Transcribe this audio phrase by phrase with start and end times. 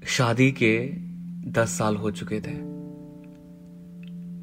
[0.06, 0.88] शादी के
[1.50, 2.54] दस साल हो चुके थे।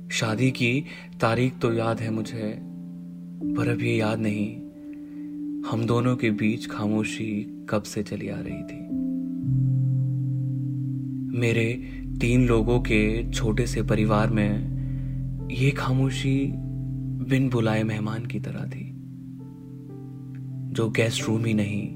[0.10, 0.86] शादी की
[1.21, 2.60] तारीख तो याद है मुझे,
[3.58, 4.56] पर अब ये याद नहीं।
[5.72, 8.88] हम दोनों के बीच खामोशी कब से चली आ रही थी।
[11.40, 11.74] मेरे
[12.22, 14.80] तीन लोगों के छोटे से परिवार में
[15.52, 16.54] ये खामोशी
[17.20, 18.91] बिन बुलाए मेहमान की तरह थी।
[20.73, 21.95] जो गेस्ट रूम ही नहीं,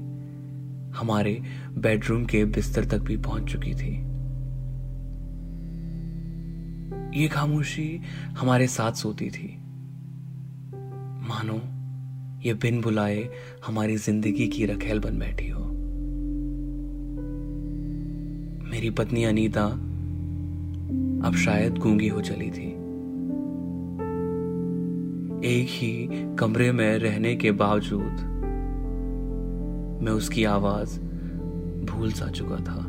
[0.90, 1.42] हमारे
[1.78, 3.92] बेडरूम के बिस्तर तक भी पहुँच चुकी थी।
[7.22, 8.00] ये खामोशी
[8.38, 9.56] हमारे साथ सोती थी।
[11.28, 11.60] मानो,
[12.42, 13.28] ये बिन बुलाए
[13.66, 15.64] हमारी ज़िंदगी की रखेल बन बैठी हो।
[18.70, 19.64] मेरी पत्नी अनीता
[21.28, 22.83] अब शायद गूँगी हो चली थी।
[25.44, 28.30] एक ही कमरे में रहने के बावजूद
[30.02, 31.00] मैं उसकी आवाज़
[31.84, 32.86] भूल सा चुका था।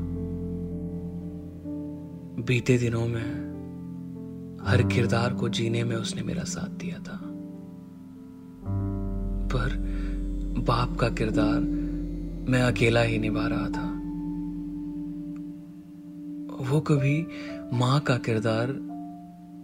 [2.44, 3.46] बीते दिनों में
[4.66, 7.22] हर किरदार को जीने में उसने मेरा साथ दिया था।
[9.52, 9.70] पर
[10.58, 11.60] बाप का किरदार
[12.52, 13.96] मैं अकेला ही निभा रहा था।
[16.72, 17.28] वो कभी
[17.74, 18.68] माँ का किरदार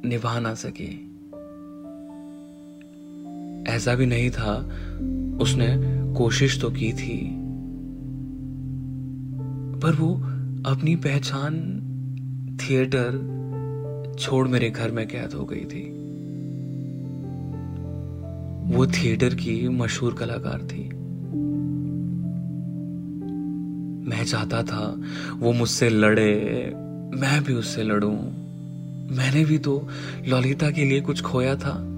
[0.05, 1.10] निभा ना सके।
[3.67, 4.55] ऐसा भी नहीं था।
[5.41, 5.67] उसने
[6.13, 7.41] कोशिश तो की थी।
[9.79, 10.15] पर वो
[10.69, 11.77] अपनी पहचान
[12.61, 13.31] थिएटर
[14.19, 16.01] छोड़ मेरे घर में कैद हो गई थी।
[18.75, 20.89] वो थिएटर की मशहूर कलाकार थी।
[24.09, 25.01] मैं चाहता था
[25.33, 26.33] वो मुझसे लड़े,
[27.19, 28.17] मैं भी उससे लड़ूं।
[29.15, 29.87] मैंने भी तो
[30.27, 31.90] ललिता के लिए कुछ खोया था।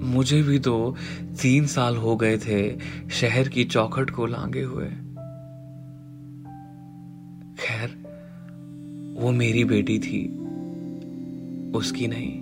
[0.00, 0.96] मुझे भी तो
[1.42, 2.78] तीन साल हो गए थे
[3.10, 4.86] शहर की चौखट को लांगे हुए।
[7.58, 7.96] खैर,
[9.20, 10.26] वो मेरी बेटी थी,
[11.78, 12.38] उसकी नहीं।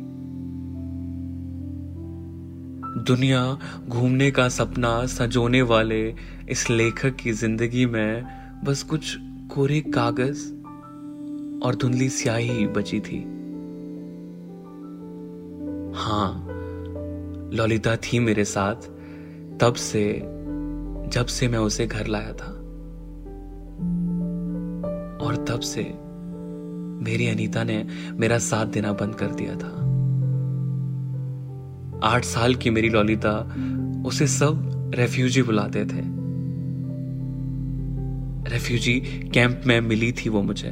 [3.05, 6.15] दुनिया घूमने का सपना सजोने वाले
[6.49, 8.25] इस लेखक की ज़िंदगी में
[8.65, 9.17] बस कुछ
[9.55, 10.53] कोरे कागज़
[11.65, 13.19] और धुंधली स्याही बची थी।
[15.95, 16.48] हाँ
[17.53, 18.75] ललिता थी मेरे साथ
[19.61, 20.23] तब से,
[21.09, 22.55] जब से मैं उसे घर लाया था।
[25.27, 25.81] और तब से
[27.05, 29.89] मेरी अनीता ने मेरा साथ देना बंद कर दिया था।
[32.09, 33.55] आठ साल की मेरी ललिता
[34.07, 36.19] उसे सब रेफ्यूजी बुलाते थे।
[38.55, 39.01] रेफ्यूजी
[39.35, 40.71] कैंप में मिली थी वो मुझे।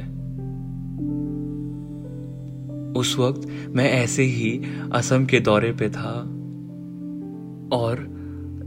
[2.99, 4.61] उस वक्त मैं ऐसे ही
[4.93, 6.33] असम के दौरे पे था।
[7.71, 7.99] और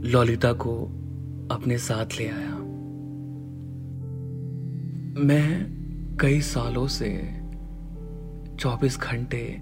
[0.05, 0.85] ललिता को
[1.51, 2.55] अपने साथ ले आया।
[5.25, 5.71] मैं
[6.21, 7.37] कई सालों से
[8.59, 9.61] 24 घंटे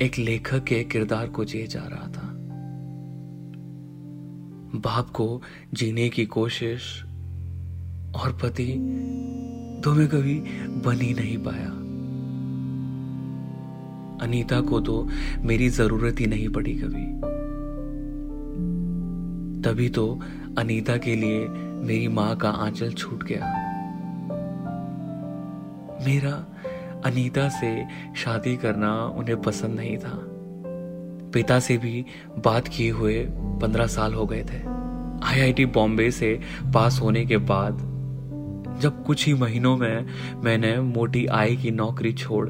[0.00, 2.34] एक लेखक के किरदार को जिए जा रहा था।
[4.78, 5.42] बाप को
[5.74, 7.02] जीने की कोशिश
[8.16, 8.72] और पति
[9.84, 11.70] तो मैं कभी बन ही नहीं पाया।
[14.26, 15.08] अनीता को तो
[15.40, 17.37] मेरी ज़रूरत ही नहीं पड़ी कभी।
[19.64, 20.06] तभी तो
[20.58, 23.46] अनीता के लिए मेरी माँ का आंचल छूट गया।
[26.06, 26.32] मेरा
[27.04, 27.86] अनीता से
[28.16, 30.18] शादी करना उन्हें पसंद नहीं था।
[31.34, 32.04] पिता से भी
[32.44, 33.22] बात किए हुए
[33.62, 34.62] पंद्रह साल हो गए थे।
[35.24, 36.40] आईआईटी बॉम्बे से
[36.74, 37.78] पास होने के बाद
[38.80, 40.06] जब कुछ ही महीनों में
[40.44, 42.48] मैंने मोटी आय की नौकरी छोड़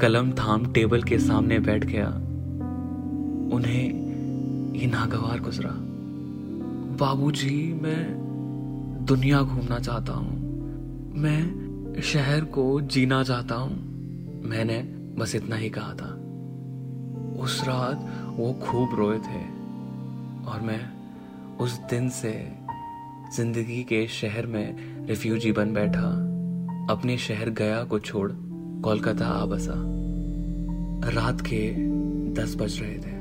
[0.00, 2.06] कलम थाम टेबल के सामने बैठ गया,
[3.56, 5.70] उन्हें ये नागवार गुजरा।
[7.02, 8.14] बाबूजी, मैं
[9.08, 10.34] दुनिया घूमना चाहता हूँ।
[11.14, 11.40] मैं
[12.02, 13.76] शहर को जीना चाहता हूँ।
[14.44, 14.78] मैंने
[15.18, 16.10] बस इतना ही कहा था।
[17.42, 19.42] उस रात वो खूब रोए थे
[20.50, 20.80] और मैं
[21.56, 22.52] उस दिन से
[23.36, 24.76] ज़िंदगी के शहर में
[25.06, 26.08] रिफ्यूजी बन बैठा।
[26.94, 28.32] अपने शहर गया को छोड़
[28.82, 29.74] कोलकाता आ बसा।
[31.10, 31.74] रात के
[32.32, 33.16] दस बज रहे थे।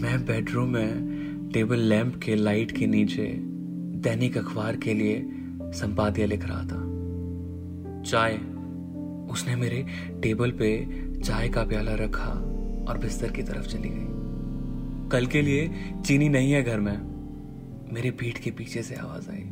[0.00, 3.36] मैं बेडरूम में टेबल लैंप के लाइट के नीचे
[4.00, 5.26] दैनिक अखबार के लिए
[5.62, 6.80] संपाद्य लिख रहा था।
[8.02, 8.32] चाय।
[9.32, 9.86] उसने मेरे
[10.22, 10.86] टेबल पे
[11.20, 12.28] चाय का प्याला रखा
[12.88, 14.06] और बिस्तर की तरफ़ चली गई।
[15.08, 15.70] कल के लिए
[16.06, 16.98] चीनी नहीं है घर में।
[17.94, 19.44] मेरे पीठ के पीछे से आवाज़ आई।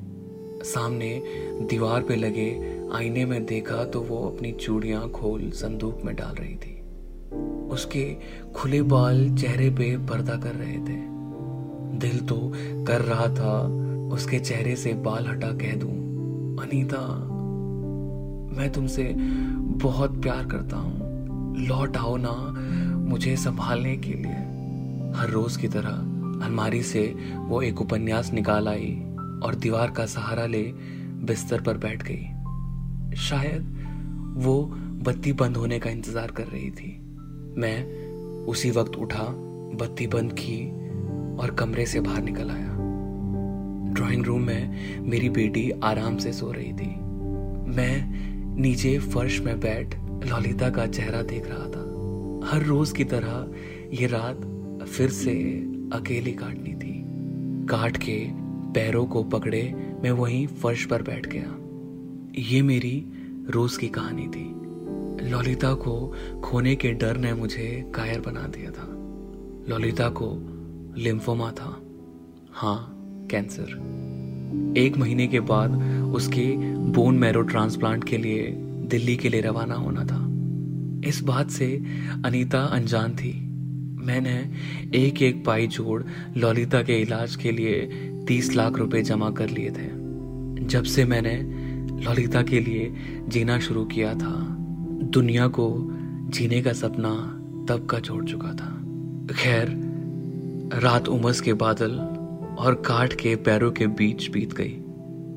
[0.63, 1.23] सामने
[1.61, 6.55] दीवार पे लगे आईने में देखा तो वो अपनी चूड़ियाँ खोल संदूक में डाल रही
[6.55, 6.81] थी।
[7.69, 8.17] उसके
[8.55, 11.12] खुले बाल चेहरे पे पर्दा कर रहे थे।
[11.93, 12.37] दिल तो
[12.87, 13.61] कर रहा था,
[14.15, 15.91] उसके चेहरे से बाल हटा कह दूँ।
[16.59, 16.99] अनीता,
[18.57, 19.13] मैं तुमसे
[19.85, 22.33] बहुत प्यार करता हूँ। लौट आओ ना
[23.09, 24.41] मुझे संभालने के लिए।
[25.17, 27.07] हर रोज की तरह अलमारी से
[27.39, 28.93] वो एक उपन्यास निकाल आई
[29.45, 30.63] और दीवार का सहारा ले
[31.27, 34.63] बिस्तर पर बैठ गई। शायद वो
[35.05, 36.99] बत्ती बंद होने का इंतज़ार कर रही थी।
[37.59, 39.25] मैं उसी वक्त उठा,
[39.81, 40.59] बत्ती बंद की
[41.43, 42.73] और कमरे से बाहर निकल आया।
[43.93, 47.01] ड्राइंग रूम में मेरी बेटी आराम से सो रही थी।
[47.77, 48.23] मैं
[48.61, 49.95] नीचे फर्श में बैठ
[50.25, 51.93] ललिता का चेहरा देख रहा था।
[52.49, 53.51] हर रोज की तरह
[54.01, 54.37] ये रात
[54.89, 55.33] फिर से
[55.93, 57.03] अकेली काटनी थी।
[57.67, 58.27] काट के
[58.73, 61.59] पैरों को पकड़े मैं वहीं फर्श पर बैठ गया।
[62.43, 63.07] ये मेरी
[63.51, 64.63] रोज की कहानी थी।
[65.31, 66.15] ललिता को
[66.45, 68.89] खोने के डर ने मुझे कायर बना दिया था।
[69.69, 70.52] ललिता को
[70.97, 71.83] लिम्फोमा था।
[72.53, 72.89] हाँ
[73.31, 73.93] कैंसर।
[74.77, 75.71] एक महीने के बाद
[76.15, 80.29] उसके बोन मैरो ट्रांसप्लांट के लिए दिल्ली के लिए रवाना होना था।
[81.09, 81.85] इस बात से
[82.25, 83.49] अनीता अनजान थी।
[84.07, 84.53] मैंने
[84.95, 86.03] एक एक पाई जोड़
[86.37, 87.81] ललिता के इलाज के लिए
[88.29, 90.03] तीस लाख रुपए जमा कर लिए थे।
[90.67, 91.63] जब से मैंने
[92.09, 92.95] ललिता के लिए
[93.29, 94.57] जीना शुरू किया था,
[95.03, 95.89] दुनिया को
[96.29, 97.39] जीने का सपना
[97.69, 98.79] तब का छोड़ चुका था।
[99.35, 99.82] खैर
[100.75, 101.93] रात उमस के बादल
[102.59, 104.83] और काट के पैरों के बीच बीत गई।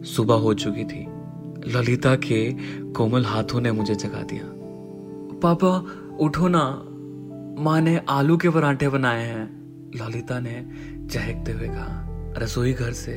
[0.04, 1.06] सुबह हो चुकी थी।
[1.72, 2.56] ललिता के
[2.92, 4.42] कोमल हाथों ने मुझे जगा दिया।
[5.40, 5.86] पापा,
[6.20, 6.84] उठो ना।
[7.64, 9.50] माँ ने आलू के पराठे बनाए हैं।
[9.96, 10.66] ललिता ने
[11.08, 13.14] चहकते हुए कहा। रसोई घर से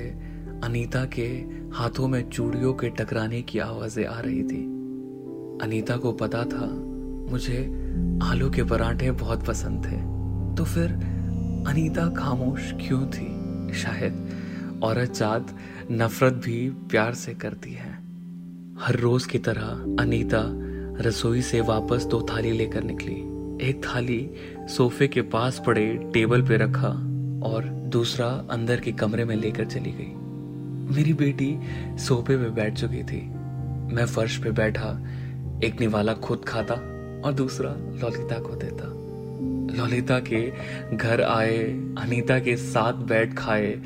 [0.64, 1.26] अनीता के
[1.72, 4.64] हाथों में चूड़ियों के टकराने की आवाज़ें आ रही थी।
[5.62, 6.66] अनीता को पता था,
[7.32, 7.58] मुझे
[8.22, 10.18] आलू के पराठे बहुत पसंद थे।
[10.56, 11.17] तो फिर
[11.68, 13.26] अनीता खामोश क्यों थी?
[13.74, 14.28] शायद
[14.82, 15.56] औरत जात
[15.90, 17.98] नफरत भी प्यार से करती है।
[18.80, 20.42] हर रोज की तरह अनीता
[21.00, 23.14] रसोई से वापस दो थाली लेकर निकली।
[23.68, 24.30] एक थाली
[24.60, 26.88] सोफे के पास पड़े टेबल पे रखा
[27.48, 30.14] और दूसरा अंदर के कमरे में लेकर चली गई।
[30.96, 31.58] मेरी बेटी
[31.98, 33.28] सोफे पे बैठ चुकी थी।
[33.94, 35.06] मैं फर्श पे बैठा,
[35.64, 36.74] एक निवाला खुद खाता
[37.24, 38.97] और दूसरा ललिता को देता।
[39.70, 40.52] ललिता के
[40.96, 41.58] घर आए,
[41.98, 43.82] अनीता के साथ बैठ खाए,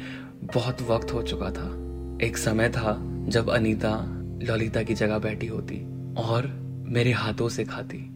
[0.55, 1.82] बहुत वक्त हो चुका था।
[2.26, 2.99] एक समय था
[3.29, 5.76] जब अनीता ललिता की जगह बैठी होती
[6.14, 6.46] और
[6.88, 8.11] मेरे हाथों से खाती।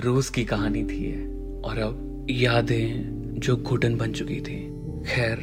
[0.00, 1.26] रोज की कहानी थी ये,
[1.64, 4.74] और अब यादें जो घुटन बन चुकी थी।
[5.06, 5.38] खैर,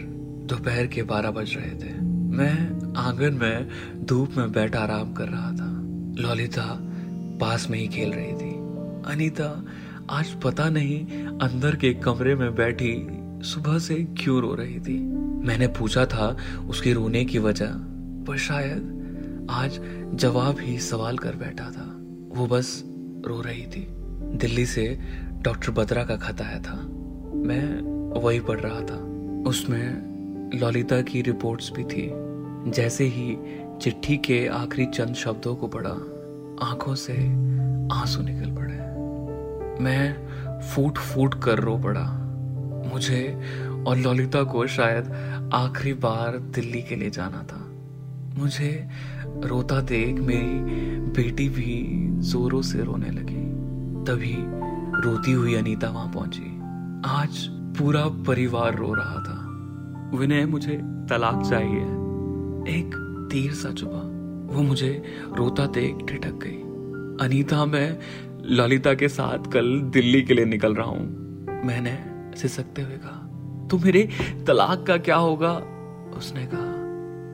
[0.46, 3.68] दोपहर के बारह बज रहे थे। मैं आँगन में
[4.06, 5.82] धूप में बैठ आराम कर रहा था।
[6.18, 6.80] ललिता
[7.42, 8.52] पास में ही खेल रही थी।
[9.14, 9.66] अनीता
[10.12, 13.08] आज पता नहीं अंदर के कमरे में बैठी
[13.48, 15.00] सुबह से क्यों रो रही थी।
[15.46, 16.38] मैंने पूछा था
[16.69, 17.72] उसके रोने की वजह,
[18.28, 19.02] पर शायद
[19.52, 19.80] आज
[20.13, 21.98] जवाब ही सवाल कर बैठा था।
[22.40, 22.84] वो बस
[23.25, 23.88] रो रही थी।
[24.38, 25.00] दिल्ली से
[25.42, 26.75] डॉक्टर बत्रा का खत आया था।
[27.36, 27.81] मैं
[28.19, 29.00] वही पढ़ रहा था।
[29.50, 30.12] उसमें
[30.60, 32.12] ललिता की रिपोर्ट्स भी थी।
[32.72, 33.38] जैसे ही
[33.81, 35.92] चिट्ठी के आखिरी चंद शब्दों को पढ़ा,
[36.68, 37.13] आँखों से
[37.94, 38.71] आँसू निकल पड़े।
[39.81, 40.31] मैं
[40.62, 42.18] फूट फूट कर रो पड़ा।
[42.94, 43.22] मुझे
[43.88, 45.06] और ललिता को शायद
[45.54, 47.67] आखिरी बार दिल्ली के लिए जाना था।
[48.41, 48.88] मुझे
[49.25, 50.62] रोता देख मेरी
[51.00, 51.88] बेटी भी
[52.22, 53.51] जोरों से रोने लगी।
[54.03, 54.38] तभी
[55.01, 56.62] रोती हुई अनीता वहाँ पहुँची।
[57.06, 59.41] आज पूरा परिवार रो रहा था।
[60.17, 61.84] विनय, मुझे तलाक चाहिए।
[62.77, 64.12] एक तीर सा चुभा
[64.56, 65.03] वो मुझे
[65.38, 66.62] रोता देख ठिठक गई।
[67.27, 68.00] अनीता, मैं
[68.45, 71.05] ललिता के साथ कल दिल्ली के लिए निकल रहा हूँ।
[71.65, 71.98] मैंने
[72.38, 74.10] सिसकते हुए कहा तो मेरे
[74.48, 75.51] तलाक का क्या होगा?
[76.17, 76.69] उसने कहा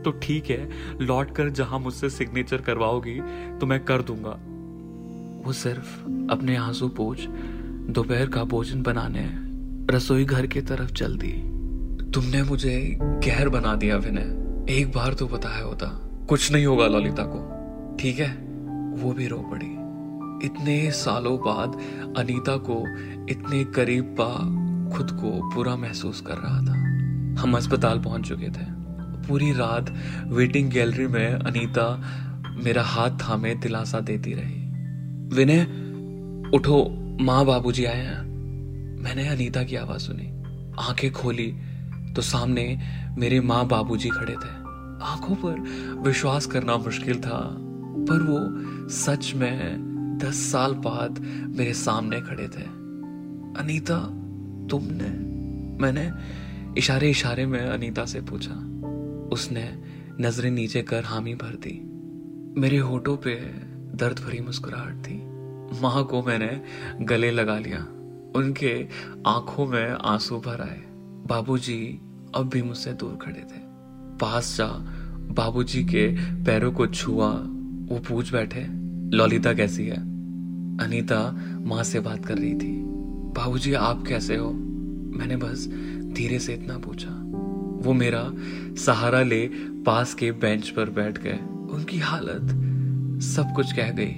[0.04, 0.70] तो ठीक है
[1.02, 3.20] लौट कर जहाँ मुझसे सिग्नेचर करवाओगी
[3.60, 4.38] तो मैं कर दूँगा।
[5.46, 7.28] वो सिर्फ़ अपने आँसू पोछ,
[7.90, 9.30] दोपहर का भोजन बनाने,
[9.96, 11.34] रसोई घर की तरफ़ चल दी।
[12.12, 15.88] तुमने मुझे गहर बना दिया, विनय। एक बार तो बताया होता।
[16.30, 18.32] कुछ नहीं होगा ललिता को। ठीक है?
[19.04, 19.77] वो भी रो पड़ी।
[20.44, 21.80] इतने सालों बाद
[22.18, 22.84] अनीता को
[23.30, 24.58] इतने करीब पा
[24.96, 26.74] खुद को पूरा महसूस कर रहा था।
[27.42, 28.78] हम अस्पताल पहुँच चुके थे।
[29.28, 29.94] पूरी रात
[30.28, 32.02] वेटिंग गैलरी में अनीता
[32.64, 34.64] मेरा हाथ थामे दिलासा देती रही।
[35.36, 35.62] विनय,
[36.58, 36.88] उठो,
[37.22, 38.22] माँ बाबूजी आए हैं।
[39.04, 40.44] मैंने अनीता की आवाज़ सुनी।
[40.80, 41.56] आँखें खोली
[42.16, 42.80] तो सामने
[43.18, 44.68] मेरे माँ बाबूजी खड़े थे।
[45.04, 45.60] आँखों पर
[46.00, 47.56] विश्वास करना मुश्किल था,
[48.10, 48.40] पर वो
[48.90, 51.20] सच में दस साल बाद
[51.58, 52.64] मेरे सामने खड़े थे।
[53.62, 54.00] अनीता,
[54.68, 55.10] तुमने?
[55.84, 56.12] मैंने
[56.78, 58.54] इशारे इशारे में अनीता से पूछा।
[59.34, 59.84] उसने
[60.22, 61.84] नज़रें नीचे कर हामी भर दी।
[62.62, 63.36] मेरे होठों पे
[63.98, 65.18] दर्द भरी मुस्कुराहट थी।
[65.82, 66.62] माँ को मैंने
[67.06, 67.80] गले लगा लिया।
[68.36, 68.88] उनके
[69.28, 70.84] आँखों में आँसू भर आए।
[71.28, 72.00] बाबूजी
[72.36, 73.60] अब भी मुझसे दूर खड़े थे।
[74.18, 74.68] पास जा
[75.34, 76.08] बाबूजी के
[76.44, 77.32] पैरों को छुआ,
[77.88, 79.98] वो पूछ बैठे ललिता कैसी है?
[80.78, 82.84] अनीता माँ से बात कर रही थी।
[83.28, 84.52] बाबूजी, आप कैसे हो?
[85.18, 85.68] मैंने बस
[86.14, 87.10] धीरे से इतना पूछा।
[87.84, 88.32] वो मेरा
[88.76, 89.50] सहारा ले
[89.86, 91.40] पास के बेंच पर बैठ गए।
[91.76, 92.42] उनकी हालत
[93.22, 94.12] सब कुछ कह गई।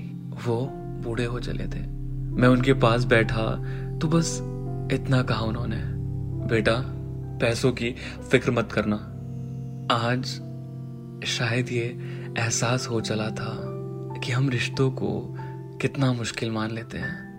[0.48, 1.88] वो बूढ़े हो चले थे।
[2.30, 3.56] मैं उनके पास बैठा
[3.98, 4.40] तो बस
[4.94, 5.82] इतना कहा उन्होंने।
[6.48, 6.84] बेटा,
[7.38, 7.96] पैसों की
[8.32, 8.96] फ़िक्र मत करना।
[9.96, 10.24] आज
[11.26, 12.00] शायद ये
[12.38, 13.69] एहसास हो चला था।
[14.24, 15.38] कि हम रिश्तों को
[15.82, 17.30] कितना मुश्किल मान लेते हैं।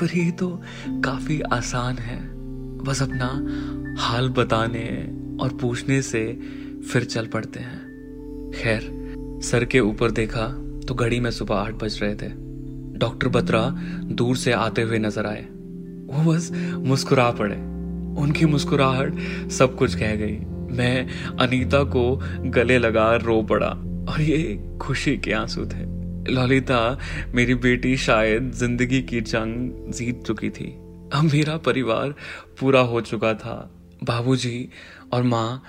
[0.00, 2.18] पर ये तो काफ़ी आसान है।
[2.84, 3.26] बस अपना
[4.02, 6.40] हाल बताने और पूछने से
[6.92, 8.80] फिर चल पड़ते हैं। खैर,
[9.42, 10.46] सर के ऊपर देखा
[10.88, 12.30] तो घड़ी में सुबह आठ बज रहे थे।
[12.98, 13.70] डॉक्टर बत्रा
[14.04, 17.56] दूर से आते हुए नज़र आए। वो बस मुस्कुरा पड़े।
[18.20, 19.18] उनकी मुस्कुराहट
[19.50, 20.38] सब कुछ कह गई।
[20.76, 21.08] मैं
[21.40, 23.68] अनीता को गले लगा रो पड़ा
[24.12, 25.87] और ये खुशी के आँसू थे।
[26.28, 26.98] ललिता,
[27.34, 30.64] मेरी बेटी शायद ज़िंदगी की जंग जीत चुकी थी।
[31.14, 32.14] अब मेरा परिवार
[32.60, 34.68] पूरा हो चुका था। बाबूजी
[35.12, 35.62] और माँ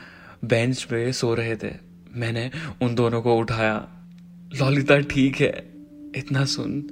[0.46, 1.72] बेंच पे सो रहे थे।
[2.16, 2.52] मैंने
[2.82, 3.90] उन दोनों को उठाया।
[4.62, 5.72] ललिता, ठीक है,
[6.16, 6.88] इतना सुन।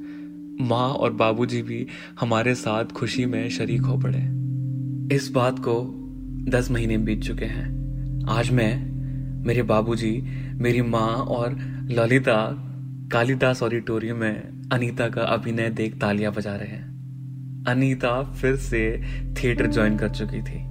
[0.62, 1.88] माँ और बाबूजी भी
[2.20, 4.38] हमारे साथ खुशी में शरीक हो पड़े।
[5.16, 5.94] इस बात को
[6.50, 7.78] दस महीने बीत चुके हैं।
[8.30, 8.98] आज मैं,
[9.46, 10.22] मेरे बाबूजी,
[10.56, 11.52] मेरी माँ और
[11.90, 12.64] ललिता
[13.14, 19.02] कालिदास ऑडिटोरियम में अनीता का अभिनय देख तालियाँ बजा रहे हैं। अनीता फिर से
[19.34, 20.64] थिएटर ज्वाइन कर चुकी थी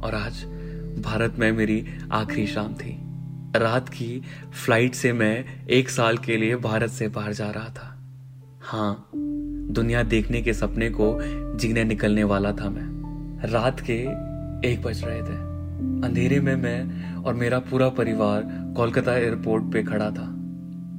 [0.00, 0.44] और आज
[1.04, 2.98] भारत में मेरी आखिरी शाम थी।
[3.56, 4.22] रात की
[4.64, 8.10] फ़्लाइट से मैं एक साल के लिए भारत से बाहर जा रहा था।
[8.62, 9.10] हाँ
[9.70, 11.18] दुनिया देखने के सपने को
[11.56, 14.00] जीने निकलने वाला था मैं। रात के
[14.70, 15.36] एक बज रहे थे।
[16.06, 18.42] अंधेरे में मैं और मेरा पूरा परिवार
[18.76, 20.34] कोलकाता एयरपोर्ट पे खड़ा था।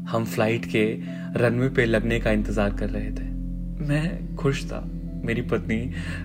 [0.09, 0.85] हम फ़्लाइट के
[1.35, 3.27] रनवे पे लगने का इंतज़ार कर रहे थे।
[3.87, 4.81] मैं खुश था।
[5.25, 5.79] मेरी पत्नी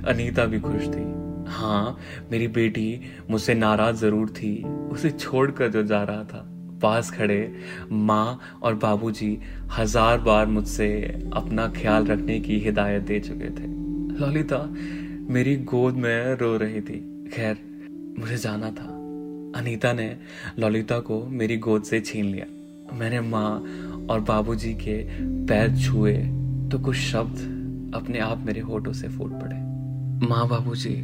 [0.08, 1.02] अनीता भी खुश थी।
[1.48, 1.98] हाँ
[2.30, 3.00] मेरी बेटी
[3.30, 6.44] मुझसे नाराज़ ज़रूर थी। उसे छोड़कर जो जा रहा था,
[6.82, 7.54] पास खड़े
[7.92, 9.38] माँ और बाबूजी
[9.72, 10.88] हज़ार बार मुझसे
[11.34, 13.66] अपना ख्याल रखने की हिदायत दे चुके थे।
[14.20, 14.58] ललिता
[15.32, 16.98] मेरी गोद में रो रही थी।
[17.34, 17.56] खैर,
[18.18, 18.88] मुझे जाना था।
[19.60, 20.16] अनीता ने
[20.58, 22.46] ललिता को मेरी गोद से छीन लिया।
[22.92, 23.50] मैंने माँ
[24.10, 24.96] और बाबूजी के
[25.46, 26.16] पैर छुए
[26.72, 27.38] तो कुछ शब्द
[27.94, 29.56] अपने आप मेरे होठों से फूट पड़े।
[30.28, 30.94] माँ बाबूजी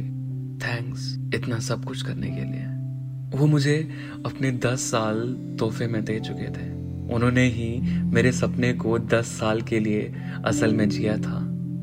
[0.57, 2.65] थैंक्स इतना सब कुछ करने के लिए।
[3.37, 3.89] वो मुझे
[4.25, 6.71] अपने दस साल तोहफे में दे चुके थे।
[7.13, 10.13] उन्होंने ही मेरे सपने को दस साल के लिए
[10.45, 11.37] असल में जिया था।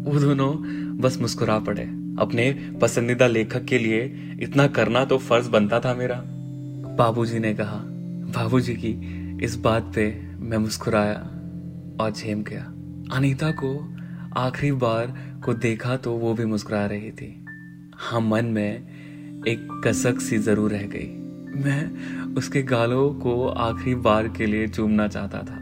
[0.05, 0.53] वो दोनों
[0.99, 1.83] बस मुस्कुरा पड़े।
[2.19, 4.05] अपने पसंदीदा लेखक के लिए
[4.41, 6.23] इतना करना तो फ़र्ज़ बनता था मेरा।
[6.99, 7.81] बाबूजी ने कहा,
[8.35, 10.05] बाबूजी की इस बात पे
[10.41, 11.19] मैं मुस्कुराया
[12.01, 12.63] और झेम गया।
[13.17, 13.69] अनीता को
[14.37, 15.15] आखिरी बार
[15.45, 17.29] को देखा तो वो भी मुस्कुरा रही थी।
[17.97, 21.09] हाँ मन में एक कसक सी ज़रूर रह गई।
[21.63, 25.61] मैं उसके गालों को आखिरी बार के लिए चूमना चाहता था,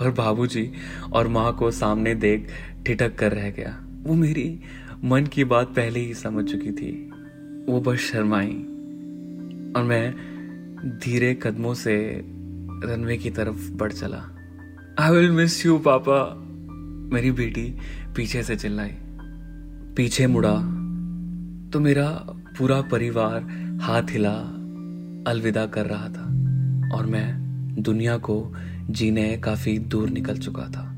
[0.00, 0.70] पर बाबूजी
[1.12, 2.48] और माँ को सामने देख
[2.86, 4.60] ठिठक कर रह गया। वो मेरी
[5.04, 6.92] मन की बात पहले ही समझ चुकी थी।
[7.68, 8.56] वो बस शर्माई
[9.76, 11.96] और मैं धीरे कदमों से
[12.84, 14.36] रनवे की तरफ़ बढ़ चला।
[14.98, 16.36] आई विल मिस यू पापा।
[17.14, 17.76] मेरी बेटी
[18.16, 18.90] पीछे से चिल्लाई।
[19.96, 20.54] पीछे मुड़ा
[21.70, 22.08] तो मेरा
[22.58, 23.42] पूरा परिवार
[23.82, 24.34] हाथ हिला,
[25.30, 26.24] अलविदा कर रहा था
[26.96, 27.40] और मैं
[27.82, 28.54] दुनिया को
[28.90, 30.89] जीने काफ़ी दूर निकल चुका था।